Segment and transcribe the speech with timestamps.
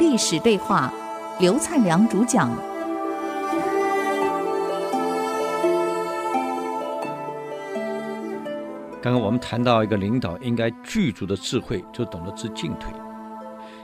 [0.00, 0.90] 历史对话，
[1.38, 2.48] 刘灿良主讲。
[9.02, 12.90] 刚刚我们谈到一个领导应该具足的智慧，就懂得知进退。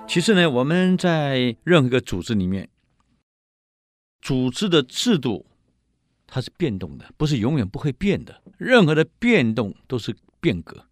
[0.08, 2.70] 其实呢，我们在任何一个组织里面，
[4.22, 5.44] 组织的制度
[6.26, 8.40] 它是变动的，不是永远不会变的。
[8.56, 10.86] 任何的变动都是变革，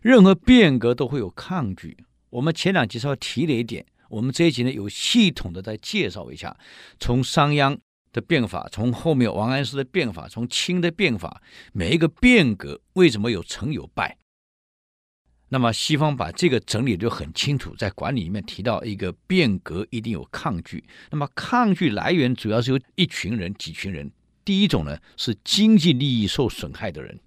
[0.00, 1.96] 任何变革都会有抗拒。
[2.30, 6.56] 我们前两集稍微提了一点，我们这一集呢有系统的再介绍一下，
[6.98, 7.78] 从商鞅
[8.12, 11.42] 的变法，从后面王安石的变法，从清的变法，
[11.72, 14.16] 每一个变革为什么有成有败？
[15.48, 24.10] 那么西方把这个整理得很清楚，在管理里面提到一个变革一定有抗拒，那么抗拒来源主要是由一群人、几群人。
[24.44, 27.18] 第一种呢是经济利益受损害的人。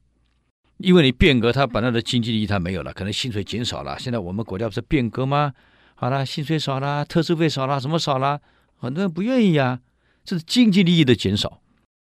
[0.77, 3.99] 因为你变革，他本来的经济利益他没有了，可能薪水减少了。
[3.99, 5.53] 现在我们国家不是变革吗？
[6.01, 8.39] 好了，薪水少了，特殊费少了，什么少了？
[8.77, 9.81] 很多人不愿意呀，
[10.23, 11.61] 这是经济利益的减少。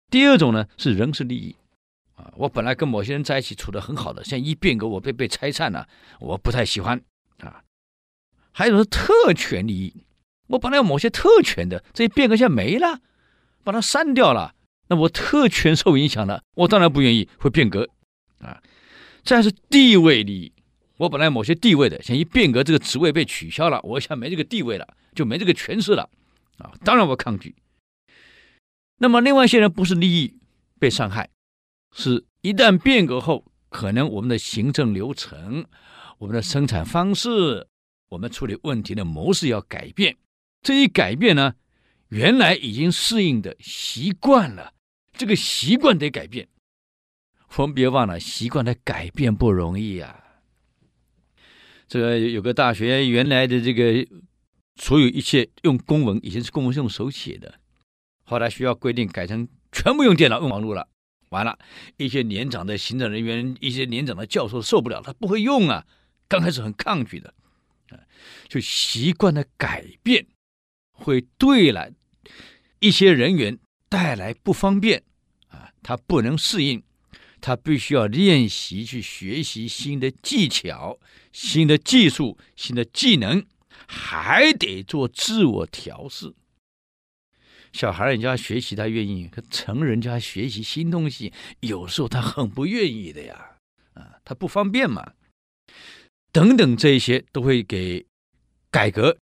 [0.09, 1.55] 第二种呢是人事利益
[2.15, 5.87] 啊，我本来跟某些人在一起处的很好的，现在一变革，我被被拆散了，
[6.19, 6.99] 我不太喜欢
[7.41, 7.61] 啊。
[8.51, 9.93] 还有是特权利益，
[10.47, 12.99] 我本来有某些特权的，这一变革现在没了，
[13.63, 14.55] 把它删掉了，
[14.87, 17.87] 那我特权受影响了，我当然不愿意会变革。
[18.39, 18.59] 啊，
[19.23, 20.52] 再是地位利益，
[21.03, 26.09] 我本来某些地位的，现在一变革，这个职位被取消了，我想没这个地位了，就没这个权势了，
[26.59, 27.53] 啊，当然我抗拒。
[28.99, 30.37] 那么另外一些人不是利益
[30.79, 31.29] 被伤害，
[31.93, 35.65] 是一旦变革后，可能我们的行政流程、
[36.19, 37.67] 我们的生产方式、
[38.07, 40.15] 我们处理问题的模式要改变，
[40.61, 41.55] 这一改变呢，
[42.07, 44.71] 原来已经适应的习惯了，
[45.11, 46.47] 这个习惯得改变。
[47.57, 50.22] 我们别忘了，习惯的改变不容易、啊。
[51.87, 54.07] 这个有个大学原来的这个
[54.75, 57.59] 所有一切用公文，以前是公文是用手写的，
[58.23, 60.87] 后来学校规定改成全部用电脑、用网络了。
[61.29, 61.57] 完了，
[61.97, 65.85] 一些年长的行政人员、一些年长的教授受不了，他不会用啊。
[66.27, 67.33] 刚开始很抗拒的，
[68.47, 70.27] 就习惯的改变
[70.91, 71.91] 会对了
[72.79, 73.59] 一些人员
[73.89, 75.03] 带来不方便
[75.47, 76.81] 啊，他不能适应。
[77.45, 80.97] 他必须要练习去学习新的技巧、
[81.33, 83.45] 新的技术、新的技能，
[83.87, 86.33] 还得做自我调试。
[87.73, 93.57] 小孩人家学习他愿意，可成人家学习新东西，有时候他很不愿意的呀，
[93.95, 95.13] 啊，他不方便嘛。
[96.31, 98.05] 等等，这些都会给
[98.69, 99.17] 改革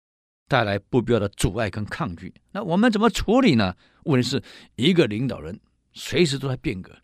[0.48, 2.32] 带来不必要的阻碍跟抗拒。
[2.52, 3.76] 那我们怎么处理呢？
[4.04, 4.42] 问题是
[4.76, 5.60] 一个领导人
[5.92, 6.96] 随时都在变革。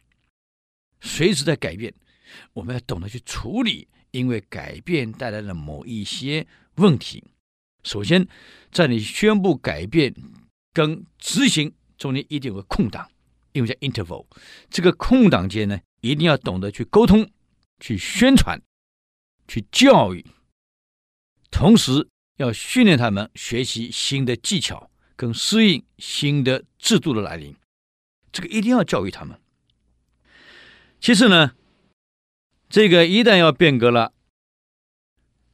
[1.02, 1.92] 随时在改变，
[2.54, 7.24] 我们要懂得去处理，因为改变带来了某一些问题。
[7.82, 8.26] 首先，
[8.70, 10.14] 在你宣布改变
[10.72, 13.10] 跟执行中间一定有个空档，
[13.52, 14.24] 因为叫 interval。
[14.70, 17.28] 这个空档间呢，一定要懂得去沟通、
[17.80, 18.62] 去宣传、
[19.48, 20.24] 去教育，
[21.50, 27.56] 同时要训练他们学习新的技巧跟适应新的制度的来临。
[28.30, 29.40] 这个一定要教育他们。
[31.00, 31.56] 其次呢，
[32.74, 34.12] 这个一旦要变革了，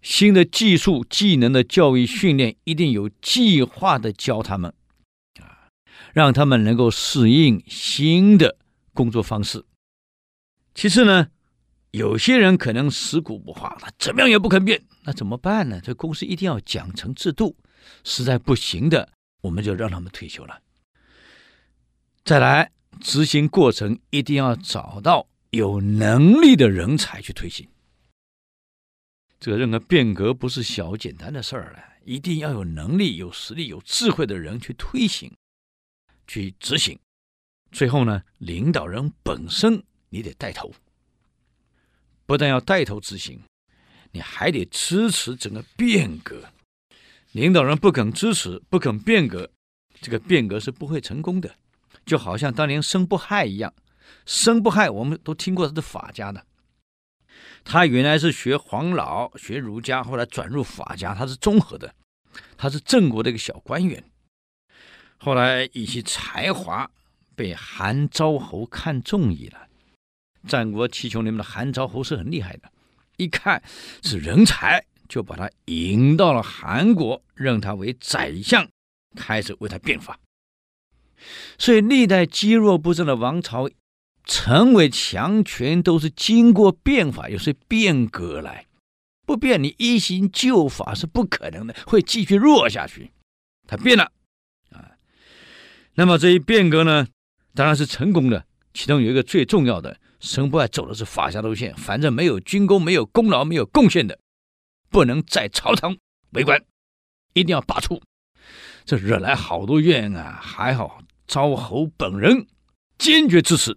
[0.01, 4.73] 新的技术、技能的教育训练一定有计划的教他们，
[5.39, 5.69] 啊，
[6.15, 8.57] 让他们能够适应新的
[8.95, 9.67] 工作方式。
[10.75, 11.29] 其次呢，
[11.91, 15.79] 有些人可能死骨不化，他怎么样也不肯变，那怎么办呢？
[15.83, 17.55] 这公司一定要奖惩制度，
[18.03, 19.11] 实在不行的，
[19.43, 20.63] 我们就让他们退休了。
[22.25, 25.27] 再来，执行过程一定要找到。
[25.51, 27.69] 有能力的人才去推行，
[29.41, 35.33] 这个任何变革不是小简单的事儿了，一定要有能力、有实力、有智慧的人去推行、
[36.29, 36.97] 去执行。
[37.73, 40.73] 最后呢，领导人本身你得带头，
[42.27, 43.41] 不但要带头执行，
[44.13, 46.53] 你还得支持整个变革。
[47.33, 49.51] 领导人不肯支持、不肯变革，
[50.01, 51.57] 这个变革是不会成功的。
[52.07, 53.73] 就好像当年申不害一样。
[54.27, 56.47] 申不害，我们都听过他是法家的。
[57.63, 61.95] 他原来是学黄老、学儒家，后来转入法家，他是综合的。
[62.57, 64.05] 他是郑国的一个小官员，
[65.19, 66.89] 后来以其才华
[67.35, 69.67] 被韩昭侯看中矣了。
[70.47, 72.71] 战国七雄里面的韩昭侯是很厉害的，
[73.17, 73.63] 一看
[74.03, 78.69] 是人才，就把他引到了韩国，任他为宰相，
[79.17, 80.19] 开始为他变法。
[81.59, 83.69] 所以历代积弱不振的王朝。
[84.31, 88.67] 成为强权都是经过变法，有些变革来，
[89.27, 93.11] 不变，你一心旧法是不可能的，会继续弱下去。
[93.67, 94.13] 他变了
[94.71, 94.93] 啊，
[95.95, 97.09] 那么这一变革呢，
[97.55, 98.47] 当然是成功的。
[98.73, 104.17] 其中有一个最重要的，生不害走的是法家路线，反正没有军功、没有功劳、没有贡献的，
[104.91, 105.97] 不能在朝堂
[106.31, 106.65] 为官，
[107.33, 108.01] 一定要罢黜。
[108.85, 110.39] 这惹来好多怨啊！
[110.41, 112.47] 还好昭侯本人
[112.97, 113.77] 坚决支持，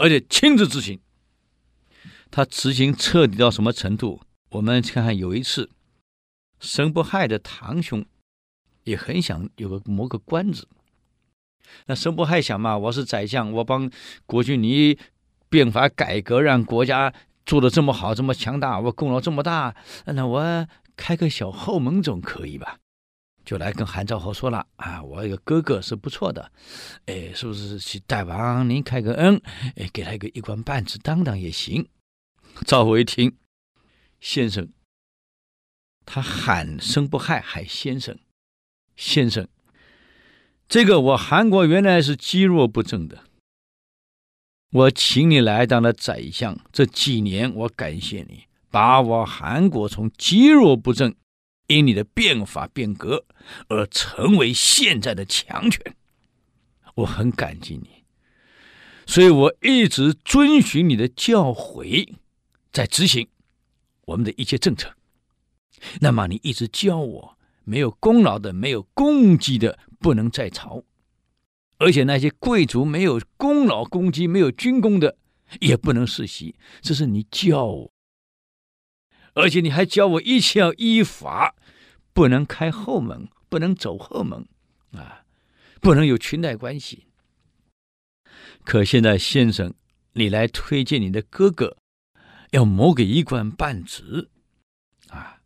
[0.00, 0.98] 而且亲自执行。
[2.30, 4.20] 他执行彻底到什么程度？
[4.50, 5.68] 我们看看，有一次，
[6.58, 8.04] 申不害的堂兄
[8.84, 10.66] 也很想有个谋个官职。
[11.86, 13.90] 那申不害想嘛，我是宰相，我帮
[14.24, 14.98] 国君你
[15.48, 17.12] 变法改革，让国家
[17.44, 19.76] 做的这么好，这么强大，我功劳这么大，
[20.06, 20.66] 那我
[20.96, 22.78] 开个小后门总可以吧？
[23.50, 26.52] 就来跟韩昭侯说了啊，我有个哥哥是不错的，
[27.06, 29.42] 哎，是不是去代王您开个恩，
[29.74, 31.88] 哎，给他一个一官半职当当也行。
[32.64, 33.36] 赵侯一听，
[34.20, 34.68] 先生，
[36.06, 38.16] 他喊声不害，喊先生，
[38.94, 39.48] 先生，
[40.68, 43.24] 这个我韩国原来是积弱不振的，
[44.70, 51.16] 我请你来当了宰相，这几年我感谢你，把我韩国从积弱不振。
[51.70, 53.24] 因你的变法变革
[53.68, 55.94] 而成为现在的强权，
[56.96, 58.02] 我很感激你，
[59.06, 62.14] 所以我一直遵循你的教诲，
[62.72, 63.28] 在执行
[64.06, 64.92] 我们的一切政策。
[66.00, 70.82] 那么你一直教我，没有功劳的、没有功绩的，不能在朝；
[71.78, 75.16] 而且那些贵族没有功劳、功绩、没有军功的，
[75.60, 76.56] 也不能世袭。
[76.80, 77.92] 这是你教我。
[79.34, 81.54] 而且你还教我一切要依法，
[82.12, 84.46] 不能开后门，不能走后门，
[84.92, 85.24] 啊，
[85.80, 87.06] 不能有裙带关系。
[88.64, 89.74] 可现在先生，
[90.12, 91.76] 你来推荐你的哥哥，
[92.50, 94.28] 要谋个一官半职，
[95.08, 95.40] 啊，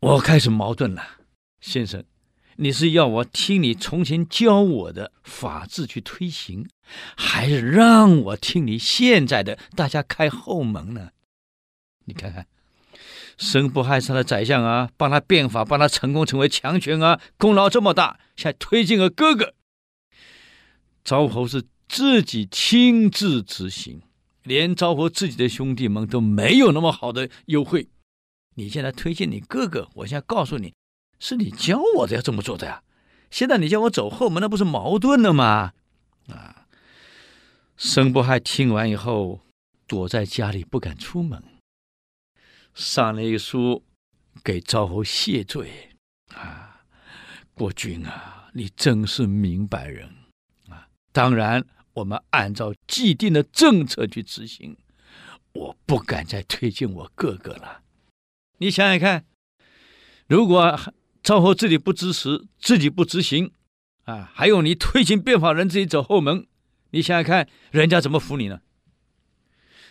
[0.00, 1.20] 我开始矛盾了。
[1.60, 2.04] 先生，
[2.56, 6.68] 你是要我听你从前教我的法治去推行，
[7.16, 11.10] 还是让我听你现在的大家开后门呢？
[12.06, 12.46] 你看看，
[13.36, 19.54] 申不害是他的宰相啊，帮他变法，帮他成功成为强权啊，功劳这么大，现在推荐个哥哥。
[21.04, 24.02] 昭侯是自己亲自执行，
[24.42, 27.88] 连昭侯自己的兄弟们都没有那么好的优惠。
[28.54, 30.72] 你现在推荐你哥哥，我现在告诉你，
[31.20, 32.82] 是你教我的要这么做的呀。
[33.30, 35.72] 现在你叫我走后门，那不是矛盾了吗？
[36.28, 36.66] 啊！
[37.76, 39.40] 申不害听完以后，
[39.86, 41.42] 躲在家里不敢出门。
[42.76, 43.82] 上了一书
[44.44, 45.96] 给赵侯谢罪
[46.34, 46.82] 啊，
[47.54, 50.06] 国君啊，你真是明白人
[50.68, 50.86] 啊！
[51.10, 51.64] 当然，
[51.94, 54.76] 我们按照既定的政策去执行，
[55.54, 57.80] 我不敢再推荐我哥哥了。
[58.58, 59.24] 你想想看，
[60.26, 60.78] 如果
[61.22, 63.52] 赵侯自己不支持，自己不执行
[64.04, 66.46] 啊，还有你推行变法人自己走后门，
[66.90, 68.60] 你想想看，人家怎么服你呢？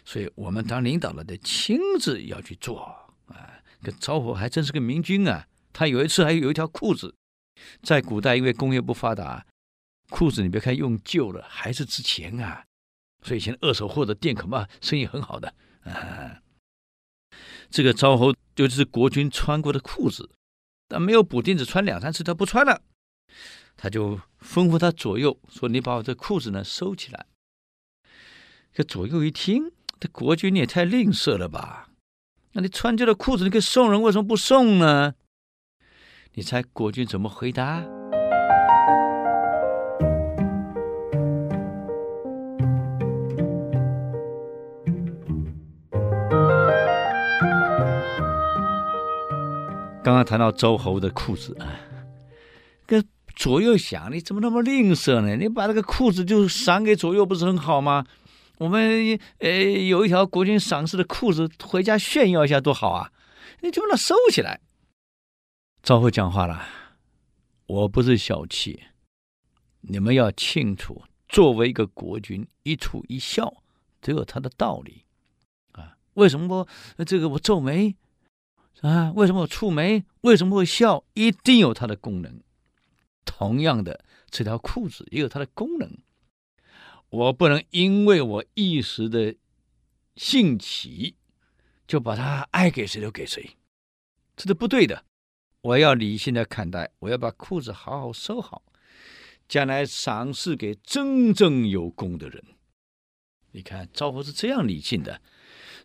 [0.05, 2.79] 所以我们当领导了得亲自要去做
[3.25, 3.59] 啊！
[3.81, 5.47] 这昭侯还真是个明君啊！
[5.73, 7.15] 他有一次还有一条裤子，
[7.81, 9.45] 在古代因为工业不发达，
[10.09, 12.65] 裤子你别看用旧了还是值钱啊！
[13.23, 16.39] 所以以前二手货的店恐怕生意很好的啊。
[17.71, 20.29] 这个昭侯就是国君穿过的裤子，
[20.87, 22.83] 但没有补丁，只穿两三次他不穿了，
[23.75, 27.25] 他就吩咐他左右说：“你把我这裤子呢收起来。”
[28.71, 29.71] 这左右一听。
[29.99, 31.87] 这国君你也太吝啬了吧？
[32.51, 35.13] 那你穿旧的裤子你可以送人，为什么不送呢？
[36.33, 37.83] 你猜国君怎么回答？
[50.03, 51.65] 刚刚谈到周侯的裤子啊，
[52.85, 53.03] 跟
[53.35, 55.35] 左右想，你怎么那么吝啬呢？
[55.35, 58.05] 你把这个裤子就赏给左右，不是很好吗？
[58.57, 63.11] 我们呃有一条国君赏赐的裤子，回家炫耀一下多好啊！
[63.61, 64.61] 你就把它收起来。
[65.83, 66.65] 昭侯讲话了，
[67.67, 68.83] 我不是小气，
[69.81, 73.61] 你们要清楚，作为一个国君，一处一笑
[74.01, 75.03] 都有它的道理
[75.73, 75.97] 啊。
[76.13, 77.95] 为什么我这个我皱眉
[78.81, 79.11] 啊？
[79.15, 80.05] 为什么我蹙眉？
[80.21, 81.03] 为什么会笑？
[81.13, 82.41] 一定有它的功能。
[83.25, 85.97] 同样的，这条裤子也有它的功能。
[87.15, 89.35] 我不能因为我一时的
[90.17, 91.15] 兴起，
[91.87, 93.51] 就把它爱给谁就给谁，
[94.35, 95.05] 这是不对的。
[95.61, 98.63] 我要理性的看待，我要把裤子好好收好，
[99.47, 102.43] 将来赏赐给真正有功的人。
[103.53, 105.21] 你看，赵国是这样理性的，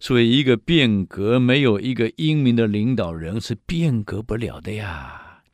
[0.01, 5.45] 所以，一个变革没有一个英明的领导人是变革不了的呀。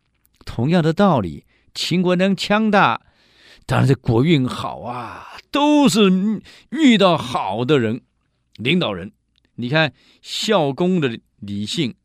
[0.46, 3.05] 同样的道理，秦国能强大，
[3.66, 8.02] 当然是国运好啊，都是遇到好的人，
[8.54, 9.12] 领导人。
[9.56, 9.92] 你看
[10.22, 11.96] 孝公的理性，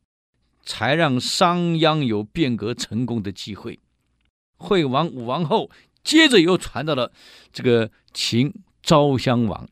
[0.63, 3.79] 才让商鞅有变革成功的机会。
[4.57, 5.69] 惠王、武王后，
[6.03, 7.11] 接着又传到了
[7.53, 8.51] 这个秦
[8.81, 9.69] 昭襄王。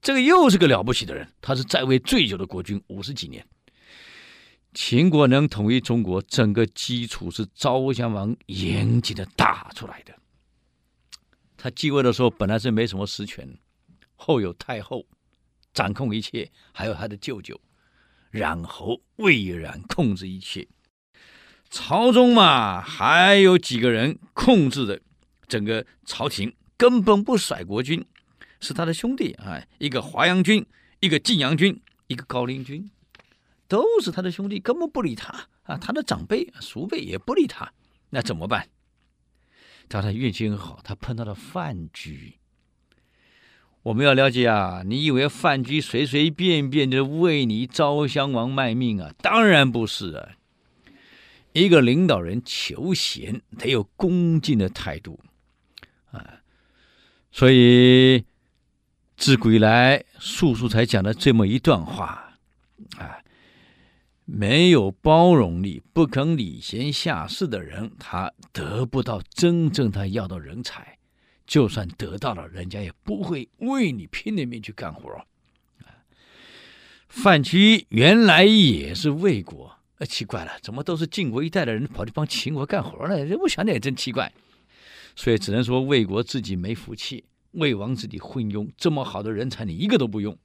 [0.00, 3.44] 这个又是个了不起的人，他是在位最久的国君，五十几年。
[4.72, 10.14] 秦国能统一中国，整个基础是昭襄王严谨的打出来的。
[11.62, 13.58] 他继位的时候本来是没什么实权，
[14.16, 15.04] 后有太后
[15.74, 17.60] 掌控一切，还有他的舅舅
[18.30, 20.66] 冉侯魏冉控制一切。
[21.68, 25.02] 朝中嘛，还有几个人控制着
[25.46, 28.06] 整个朝廷，根本不甩国君。
[28.62, 30.66] 是他的兄弟啊，一个华阳君，
[31.00, 32.90] 一个晋阳君，一个高陵君，
[33.68, 35.76] 都是他的兄弟，根本不理他啊。
[35.76, 37.72] 他的长辈、叔辈也不理他，
[38.08, 38.68] 那怎么办？
[39.92, 42.38] 但他运气很好，他碰到了范雎。
[43.82, 49.12] 我们要了解啊，你以为范雎随随便便就为你昭襄王卖命啊？
[49.20, 50.28] 当然不是啊。
[51.52, 55.18] 一个领导人求贤得有恭敬的态度
[56.12, 56.40] 啊，
[57.32, 58.24] 所以。
[59.16, 62.29] 自古以来，叔叔才讲了这么一段话，
[64.32, 70.98] 没有包容力、不肯礼贤下士的人，他得不到真正他要的人才，
[71.46, 75.10] 就算得到了，人家也不会为你拼了命去干活。
[75.10, 75.26] 啊，
[77.08, 83.36] 范雎原来也是魏国，呃，奇怪了，怎么都是晋国一代的人跑去帮秦国干活呢？
[83.40, 84.32] 我想的也真奇怪，
[85.16, 87.24] 所以只能说魏国自己没福气。
[87.52, 90.38] 魏王自己昏庸，这么好的人才你一个都不用。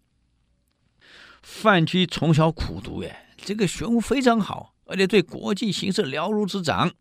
[1.43, 6.91] 范雎从小苦读，哎，这个学问非常好，而且对国际形势了如指掌。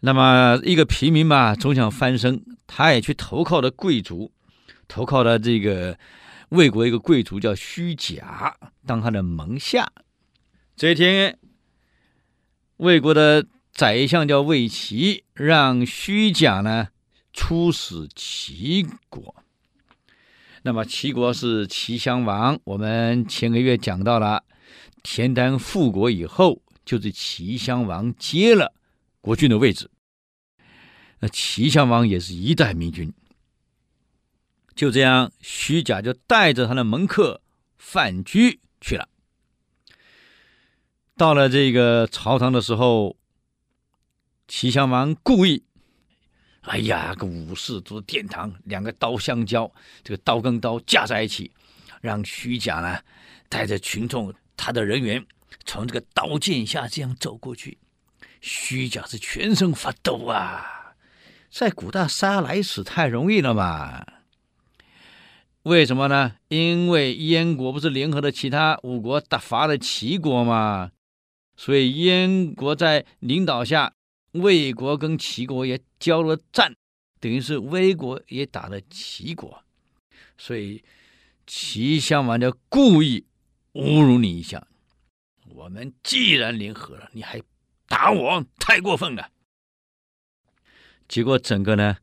[0.00, 4.32] 那么一个平民嘛，总想翻身，他也去投靠了贵族，
[4.86, 5.98] 投靠了这个
[6.50, 9.90] 魏国一个贵族叫虚假，当他的门下。
[10.76, 11.38] 这一天，
[12.76, 16.88] 魏国的宰相叫魏齐，让虚假呢。
[17.38, 19.34] 出使齐国，
[20.62, 22.58] 那么齐国是齐襄王。
[22.64, 24.42] 我们前个月讲到了，
[25.02, 28.74] 田单复国以后，就是齐襄王接了
[29.20, 29.90] 国君的位置。
[31.18, 33.12] 那齐襄王也是一代明君。
[34.74, 37.40] 就这样，虚假就带着他的门客
[37.78, 39.08] 范雎去了。
[41.16, 43.16] 到了这个朝堂的时候，
[44.46, 45.64] 齐襄王故意。
[46.60, 51.50] 哎呀，个武士坐殿堂，两个刀相交，这个刀跟刀架在一起，
[52.02, 53.00] 让虚假呢
[53.48, 55.24] 带着群众，他的人员
[55.64, 57.78] 从这个刀剑下这样走过去。
[58.40, 60.94] 虚假是全身发抖啊，
[61.50, 64.04] 在古代杀来使太容易了嘛？
[65.62, 66.36] 为什么呢？
[66.48, 70.92] 因为燕国不是联合了其他五国打伐了齐国吗？
[71.56, 73.92] 所以燕国在领导下。
[74.32, 76.74] 魏国跟齐国也交了战，
[77.20, 79.62] 等于是魏国也打了齐国，
[80.36, 80.84] 所以
[81.46, 83.24] 齐襄王就故意
[83.76, 84.66] 侮辱你一下。
[85.44, 87.40] 我们既然联合了，你还
[87.86, 89.30] 打我，太过分了。
[91.06, 91.98] 结果整个呢，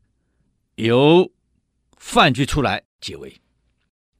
[0.76, 1.32] 由
[1.96, 3.40] 范雎出来解围。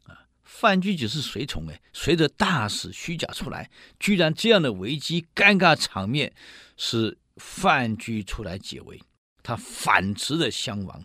[0.05, 6.35] 啊，范雎只是随从哎，随着大使虚假出来，居然这样的危机尴尬场面
[6.77, 7.19] 是。
[7.37, 9.03] 范雎出来解围，
[9.43, 11.05] 他反斥的襄王，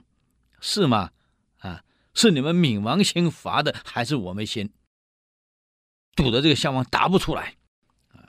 [0.62, 1.10] 是吗？
[1.58, 4.70] 啊，是你们闵王先伐的，还是我们先？
[6.16, 7.56] 堵得这个襄王答不出来。
[8.14, 8.20] 啊，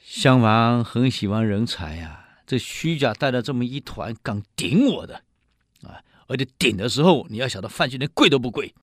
[0.00, 5.22] 襄王很喜欢人才呀，这虚假带了这么一团，敢顶我的，
[5.82, 8.74] 啊，而且顶的时候，你要晓得范雎连跪都不跪。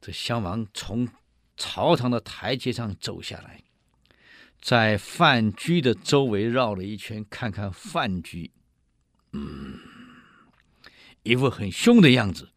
[0.00, 1.08] 这襄王从
[1.56, 3.62] 朝堂的台阶上走下来。
[4.60, 8.50] 在范雎的周围绕了一圈，看看范雎，
[9.32, 9.78] 嗯，
[11.22, 12.50] 一副很凶的样子。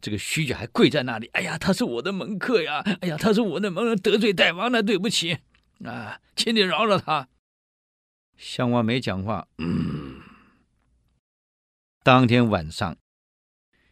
[0.00, 5.38] 这个虚假还跪在那里，哎呀，他是我的门客呀，哎呀，他是我的门人，得罪大王了，对不起
[5.84, 7.28] 啊，请你饶了他。
[8.36, 9.46] 襄王没讲话。
[9.58, 10.20] 嗯，
[12.02, 12.96] 当天晚上，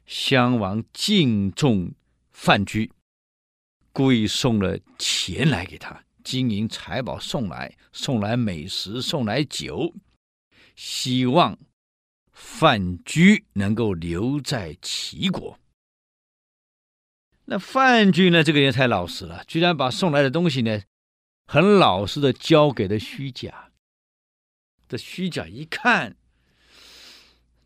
[0.07, 1.93] 襄王敬重
[2.31, 2.91] 范雎，
[3.93, 6.05] 故意送了钱来给他。
[6.25, 9.95] 金银财宝送来，送来美食，送来酒，
[10.77, 11.59] 希望
[12.33, 15.59] 范雎能够留在齐国。
[17.50, 18.45] 那范雎呢？
[18.45, 20.83] 这个人太老实了，居然把送来的东西呢，
[21.47, 23.71] 很老实的交给了虚假。
[24.87, 26.17] 这虚假一看，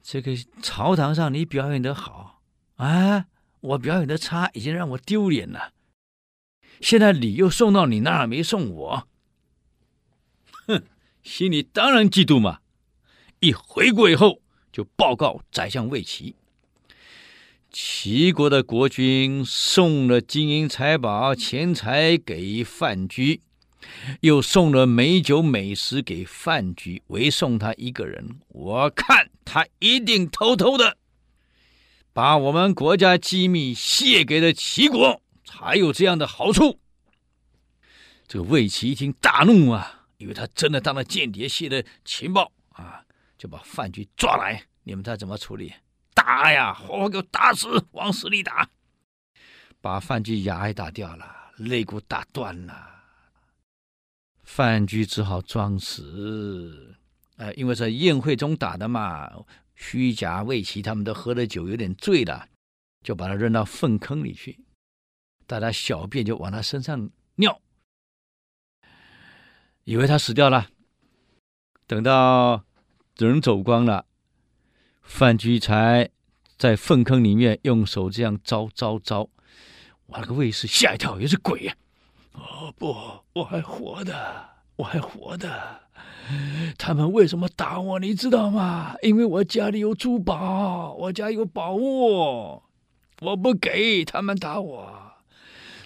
[0.01, 2.43] 这个朝堂上你表演的好
[2.77, 3.27] 啊，
[3.61, 5.73] 我表演的差，已经让我丢脸了。
[6.81, 9.09] 现在礼又送到你那儿，没送我，
[10.69, 10.85] 哼，
[11.25, 12.61] 心里当然嫉妒嘛。
[13.41, 16.37] 一回国以后，就报告宰相魏齐。
[17.73, 23.41] 齐国的国君送了金银财宝、钱财给范雎，
[24.21, 28.39] 又送了美酒美食给范雎，唯送他一个人。
[28.49, 30.99] 我看他一定偷偷的
[32.13, 36.79] 把我们国家机密泄给了齐国，才有这样的好处。
[38.29, 43.03] 这个魏齐一听大怒啊，因为他真的当了间谍，泄的情报啊，
[43.39, 44.63] 就把范雎抓来。
[44.83, 45.73] 你们猜怎么处理？
[46.15, 46.73] 打呀！
[46.73, 48.69] 活活给我打死，往死里打，
[49.81, 52.91] 把范雎牙也打掉了，肋骨打断了。
[54.43, 56.97] 范雎只好装死，
[57.37, 59.31] 呃，因为在宴会中打的嘛。
[59.75, 62.49] 虚假魏齐他们都喝了酒，有点醉了，
[63.03, 64.61] 就把他扔到粪坑里去。
[65.47, 67.61] 大家小便就往他身上尿，
[69.85, 70.69] 以为他死掉了。
[71.87, 72.65] 等到
[73.17, 74.07] 人走光了。
[75.03, 76.09] 范居才
[76.57, 79.29] 在粪坑里面用手这样招招招，
[80.07, 81.75] 我那个卫士吓一跳，也是鬼呀！
[82.33, 82.95] 哦不，
[83.35, 85.81] 我还活的，我还活的。
[86.79, 87.99] 他们为什么打我？
[87.99, 88.95] 你知道吗？
[89.03, 92.63] 因为我家里有珠宝，我家有宝物，
[93.21, 95.13] 我不给他们打我。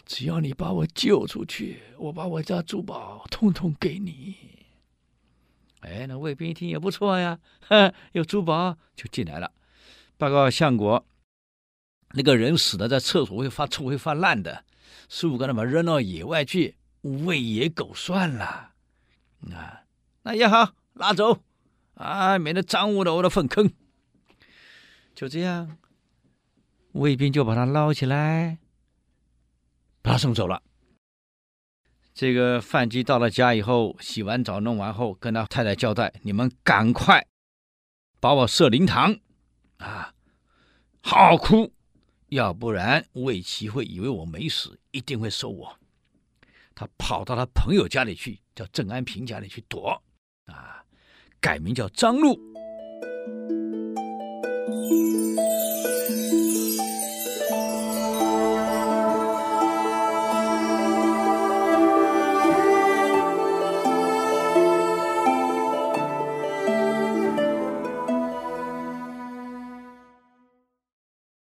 [0.05, 4.37] 只要你把我救出去，我把我家珠宝通通给你。
[5.87, 9.53] 哎，那卫兵一听也不错呀，哈，有珠宝就进来了。
[10.19, 11.07] 报告相国，
[12.11, 14.65] 那个人死了，在厕所会发臭、会发烂的，
[15.09, 18.73] 师傅刚才把扔到野外去喂野狗算了。
[19.53, 19.85] 啊，
[20.23, 21.45] 那也好，拉走
[21.95, 23.71] 啊，免得脏污了我的粪坑。
[25.15, 25.79] 就这样，
[26.95, 28.59] 卫兵就把他捞起来，
[30.03, 30.61] 把他送走了。
[32.17, 37.27] 这个范雎到了家以后，洗完澡弄完后，跟他太太交代：“你们赶快
[38.21, 39.15] 把我设灵堂，
[39.77, 40.15] 啊，
[41.03, 41.71] 好好哭，
[42.29, 45.79] 要不然魏齐会以为我没死，一定会收我。”
[46.75, 50.03] 他跑到他朋友家里去，叫郑安平家里去躲，
[50.47, 50.83] 啊，
[51.39, 52.41] 改名叫张禄。